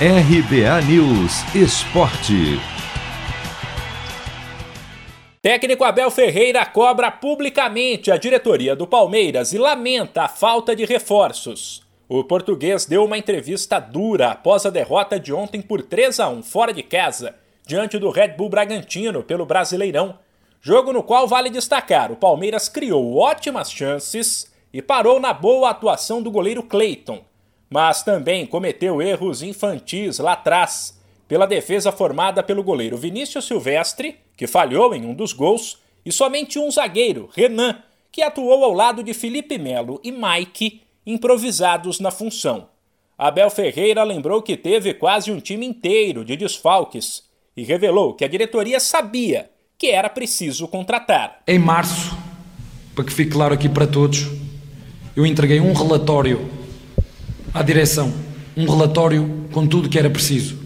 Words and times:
RBA 0.00 0.82
News 0.88 1.54
Esporte. 1.54 2.58
Técnico 5.40 5.84
Abel 5.84 6.10
Ferreira 6.10 6.66
cobra 6.66 7.12
publicamente 7.12 8.10
a 8.10 8.16
diretoria 8.16 8.74
do 8.74 8.88
Palmeiras 8.88 9.52
e 9.52 9.58
lamenta 9.58 10.22
a 10.22 10.28
falta 10.28 10.74
de 10.74 10.84
reforços. 10.84 11.86
O 12.08 12.24
português 12.24 12.84
deu 12.84 13.04
uma 13.04 13.16
entrevista 13.16 13.78
dura 13.78 14.32
após 14.32 14.66
a 14.66 14.70
derrota 14.70 15.20
de 15.20 15.32
ontem 15.32 15.62
por 15.62 15.80
3 15.80 16.18
a 16.18 16.28
1 16.28 16.42
fora 16.42 16.72
de 16.72 16.82
casa, 16.82 17.36
diante 17.64 17.96
do 17.96 18.10
Red 18.10 18.30
Bull 18.30 18.48
Bragantino 18.48 19.22
pelo 19.22 19.46
Brasileirão. 19.46 20.18
Jogo 20.60 20.92
no 20.92 21.04
qual 21.04 21.28
vale 21.28 21.50
destacar: 21.50 22.10
o 22.10 22.16
Palmeiras 22.16 22.68
criou 22.68 23.16
ótimas 23.16 23.70
chances 23.70 24.52
e 24.72 24.82
parou 24.82 25.20
na 25.20 25.32
boa 25.32 25.70
atuação 25.70 26.20
do 26.20 26.32
goleiro 26.32 26.64
Cleiton, 26.64 27.24
mas 27.74 28.04
também 28.04 28.46
cometeu 28.46 29.02
erros 29.02 29.42
infantis 29.42 30.20
lá 30.20 30.34
atrás, 30.34 30.96
pela 31.26 31.44
defesa 31.44 31.90
formada 31.90 32.40
pelo 32.40 32.62
goleiro 32.62 32.96
Vinícius 32.96 33.46
Silvestre 33.46 34.16
que 34.36 34.46
falhou 34.46 34.94
em 34.94 35.04
um 35.04 35.12
dos 35.12 35.32
gols, 35.32 35.78
e 36.06 36.12
somente 36.12 36.56
um 36.56 36.70
zagueiro, 36.70 37.28
Renan, 37.34 37.82
que 38.12 38.22
atuou 38.22 38.62
ao 38.62 38.72
lado 38.72 39.02
de 39.02 39.12
Felipe 39.12 39.58
Melo 39.58 40.00
e 40.04 40.12
Mike, 40.12 40.82
improvisados 41.04 41.98
na 41.98 42.12
função. 42.12 42.68
Abel 43.18 43.50
Ferreira 43.50 44.04
lembrou 44.04 44.40
que 44.40 44.56
teve 44.56 44.94
quase 44.94 45.32
um 45.32 45.40
time 45.40 45.66
inteiro 45.66 46.24
de 46.24 46.36
desfalques 46.36 47.24
e 47.56 47.64
revelou 47.64 48.14
que 48.14 48.24
a 48.24 48.28
diretoria 48.28 48.78
sabia 48.78 49.50
que 49.76 49.88
era 49.88 50.08
preciso 50.08 50.68
contratar. 50.68 51.42
Em 51.44 51.58
março, 51.58 52.16
para 52.94 53.04
que 53.04 53.12
fique 53.12 53.32
claro 53.32 53.52
aqui 53.52 53.68
para 53.68 53.86
todos, 53.86 54.26
eu 55.16 55.26
entreguei 55.26 55.58
um 55.58 55.72
relatório 55.72 56.48
à 57.54 57.62
direção, 57.62 58.12
um 58.56 58.68
relatório 58.68 59.46
com 59.52 59.64
tudo 59.64 59.88
que 59.88 59.98
era 59.98 60.10
preciso. 60.10 60.58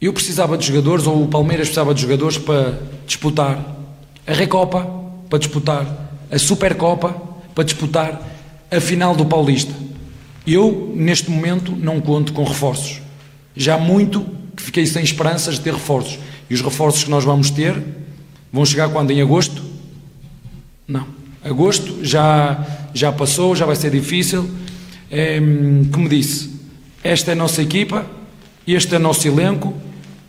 Eu 0.00 0.12
precisava 0.12 0.56
de 0.56 0.66
jogadores, 0.66 1.06
ou 1.06 1.24
o 1.24 1.28
Palmeiras 1.28 1.66
precisava 1.66 1.92
de 1.92 2.00
jogadores 2.00 2.38
para 2.38 2.78
disputar 3.04 3.76
a 4.24 4.32
Recopa, 4.32 4.88
para 5.28 5.38
disputar 5.38 6.10
a 6.30 6.38
Supercopa, 6.38 7.14
para 7.54 7.64
disputar 7.64 8.22
a 8.70 8.80
final 8.80 9.16
do 9.16 9.26
Paulista. 9.26 9.72
Eu, 10.46 10.92
neste 10.94 11.30
momento, 11.30 11.72
não 11.72 12.00
conto 12.00 12.32
com 12.32 12.44
reforços. 12.44 13.00
Já 13.56 13.78
muito 13.78 14.24
que 14.54 14.62
fiquei 14.62 14.86
sem 14.86 15.02
esperanças 15.02 15.54
de 15.56 15.62
ter 15.62 15.72
reforços. 15.72 16.18
E 16.48 16.54
os 16.54 16.60
reforços 16.60 17.04
que 17.04 17.10
nós 17.10 17.24
vamos 17.24 17.50
ter 17.50 17.82
vão 18.52 18.64
chegar 18.64 18.88
quando? 18.90 19.10
Em 19.10 19.20
agosto? 19.20 19.62
Não. 20.86 21.06
Agosto 21.42 22.04
já, 22.04 22.64
já 22.92 23.10
passou, 23.10 23.56
já 23.56 23.66
vai 23.66 23.76
ser 23.76 23.90
difícil. 23.90 24.48
É, 25.16 25.38
como 25.92 26.08
disse, 26.08 26.60
esta 27.04 27.30
é 27.30 27.34
a 27.34 27.36
nossa 27.36 27.62
equipa, 27.62 28.04
este 28.66 28.96
é 28.96 28.98
o 28.98 29.00
nosso 29.00 29.28
elenco 29.28 29.72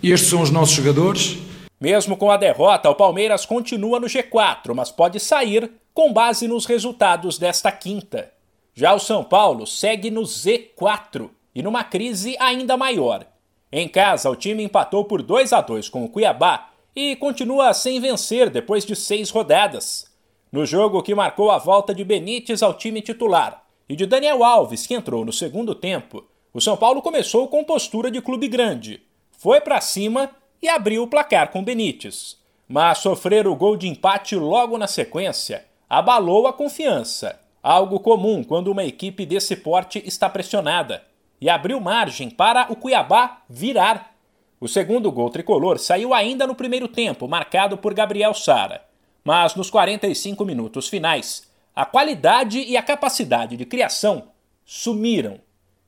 estes 0.00 0.30
são 0.30 0.40
os 0.40 0.50
nossos 0.52 0.76
jogadores. 0.76 1.38
Mesmo 1.80 2.16
com 2.16 2.30
a 2.30 2.36
derrota, 2.36 2.88
o 2.88 2.94
Palmeiras 2.94 3.44
continua 3.44 3.98
no 3.98 4.06
G4, 4.06 4.72
mas 4.72 4.92
pode 4.92 5.18
sair 5.18 5.72
com 5.92 6.12
base 6.12 6.46
nos 6.46 6.66
resultados 6.66 7.36
desta 7.36 7.72
quinta. 7.72 8.30
Já 8.76 8.94
o 8.94 9.00
São 9.00 9.24
Paulo 9.24 9.66
segue 9.66 10.08
no 10.08 10.22
Z4 10.22 11.30
e 11.52 11.64
numa 11.64 11.82
crise 11.82 12.36
ainda 12.38 12.76
maior. 12.76 13.26
Em 13.72 13.88
casa, 13.88 14.30
o 14.30 14.36
time 14.36 14.62
empatou 14.62 15.04
por 15.04 15.20
2 15.20 15.52
a 15.52 15.60
2 15.62 15.88
com 15.88 16.04
o 16.04 16.08
Cuiabá 16.08 16.70
e 16.94 17.16
continua 17.16 17.74
sem 17.74 17.98
vencer 17.98 18.50
depois 18.50 18.84
de 18.84 18.94
seis 18.94 19.30
rodadas. 19.30 20.06
No 20.52 20.64
jogo 20.64 21.02
que 21.02 21.12
marcou 21.12 21.50
a 21.50 21.58
volta 21.58 21.92
de 21.92 22.04
Benítez 22.04 22.62
ao 22.62 22.72
time 22.72 23.02
titular 23.02 23.65
e 23.88 23.96
de 23.96 24.06
Daniel 24.06 24.42
Alves, 24.44 24.86
que 24.86 24.94
entrou 24.94 25.24
no 25.24 25.32
segundo 25.32 25.74
tempo, 25.74 26.24
o 26.52 26.60
São 26.60 26.76
Paulo 26.76 27.02
começou 27.02 27.48
com 27.48 27.64
postura 27.64 28.10
de 28.10 28.20
clube 28.20 28.48
grande 28.48 29.06
foi 29.36 29.60
para 29.60 29.80
cima 29.80 30.30
e 30.62 30.68
abriu 30.68 31.02
o 31.02 31.06
placar 31.06 31.50
com 31.50 31.62
Benítez. 31.62 32.36
Mas 32.68 32.98
sofrer 32.98 33.46
o 33.46 33.54
gol 33.54 33.76
de 33.76 33.86
empate 33.86 34.34
logo 34.34 34.76
na 34.76 34.86
sequência 34.86 35.64
abalou 35.88 36.48
a 36.48 36.52
confiança, 36.52 37.40
algo 37.62 38.00
comum 38.00 38.42
quando 38.42 38.68
uma 38.68 38.84
equipe 38.84 39.24
desse 39.24 39.54
porte 39.54 40.02
está 40.04 40.28
pressionada, 40.28 41.04
e 41.40 41.48
abriu 41.48 41.78
margem 41.78 42.28
para 42.28 42.66
o 42.72 42.74
Cuiabá 42.74 43.42
virar. 43.48 44.16
O 44.58 44.66
segundo 44.66 45.12
gol 45.12 45.30
tricolor 45.30 45.78
saiu 45.78 46.12
ainda 46.12 46.46
no 46.46 46.54
primeiro 46.54 46.88
tempo, 46.88 47.28
marcado 47.28 47.76
por 47.76 47.94
Gabriel 47.94 48.34
Sara. 48.34 48.82
Mas 49.22 49.54
nos 49.54 49.70
45 49.70 50.44
minutos 50.44 50.88
finais, 50.88 51.46
a 51.76 51.84
qualidade 51.84 52.58
e 52.58 52.74
a 52.74 52.82
capacidade 52.82 53.54
de 53.54 53.66
criação 53.66 54.28
sumiram. 54.64 55.38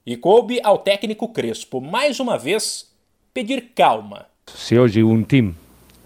E 0.05 0.19
coube 0.19 0.61
ao 0.63 0.77
técnico 0.77 1.29
Crespo 1.29 1.81
mais 1.81 2.21
uma 2.21 2.37
vez 2.37 2.93
pedir 3.33 3.73
calma. 3.75 4.27
Se 4.55 4.79
hoje 4.79 5.03
um 5.03 5.23
time 5.23 5.55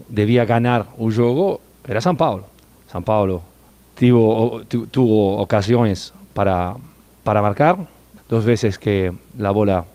devia 0.07 0.45
ganhar 0.45 0.87
o 0.97 1.11
jogo, 1.11 1.59
era 1.85 1.99
São 1.99 2.15
Paulo. 2.15 2.45
São 2.89 3.01
Paulo 3.01 3.43
tuvo, 3.95 4.63
tuvo 4.87 5.41
ocasiões 5.41 6.13
para, 6.33 6.75
para 7.23 7.41
marcar, 7.41 7.77
duas 8.29 8.43
vezes 8.45 8.77
que 8.77 9.11
a 9.39 9.53
bola 9.53 9.85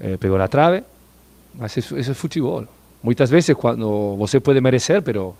eh, 0.00 0.16
pegou 0.16 0.38
na 0.38 0.48
trave, 0.48 0.82
mas 1.54 1.76
isso, 1.76 1.96
isso 1.98 2.10
é 2.10 2.14
futebol. 2.14 2.64
Muitas 3.02 3.30
vezes 3.30 3.54
quando 3.56 4.16
você 4.16 4.40
pode 4.40 4.60
merecer, 4.60 5.02
pero, 5.02 5.36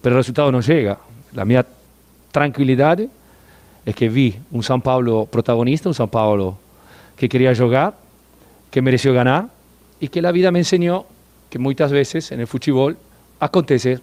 pero 0.00 0.14
o 0.14 0.18
resultado 0.18 0.50
não 0.52 0.62
chega. 0.62 0.98
A 1.36 1.44
minha 1.44 1.64
tranquilidade 2.32 3.10
é 3.86 3.92
que 3.92 4.08
vi 4.08 4.40
um 4.52 4.60
São 4.60 4.80
Paulo 4.80 5.26
protagonista, 5.26 5.88
um 5.88 5.94
São 5.94 6.08
Paulo 6.08 6.58
que 7.16 7.28
queria 7.28 7.54
jogar, 7.54 7.94
que 8.70 8.82
mereceu 8.82 9.14
ganhar 9.14 9.48
y 10.00 10.08
que 10.08 10.20
la 10.20 10.32
vida 10.32 10.50
me 10.50 10.58
enseñó 10.58 11.06
que 11.48 11.58
muchas 11.58 11.92
veces 11.92 12.32
en 12.32 12.40
el 12.40 12.46
fútbol 12.46 12.98
acontece, 13.38 14.00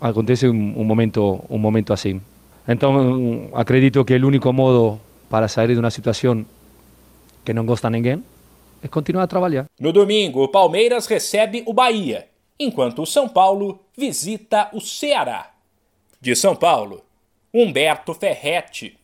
acontece 0.00 0.48
un, 0.48 0.72
un 0.76 0.86
momento, 0.86 1.44
un 1.48 1.60
momento 1.60 1.92
así. 1.92 2.20
Entonces, 2.66 3.50
acredito 3.54 4.06
que 4.06 4.14
el 4.14 4.24
único 4.24 4.52
modo 4.52 4.98
para 5.28 5.48
sair 5.48 5.68
de 5.68 5.78
uma 5.78 5.90
situação 5.90 6.46
que 7.44 7.52
não 7.52 7.66
gosta 7.66 7.90
ninguém 7.90 8.22
é 8.82 8.88
continuar 8.88 9.24
a 9.24 9.26
trabalhar. 9.26 9.66
No 9.78 9.92
domingo, 9.92 10.44
o 10.44 10.48
Palmeiras 10.48 11.06
recebe 11.06 11.62
o 11.66 11.74
Bahia, 11.74 12.28
enquanto 12.58 13.02
o 13.02 13.06
São 13.06 13.28
Paulo 13.28 13.80
visita 13.96 14.70
o 14.72 14.80
Ceará. 14.80 15.50
De 16.20 16.34
São 16.34 16.56
Paulo, 16.56 17.02
Humberto 17.52 18.14
Ferretti. 18.14 18.96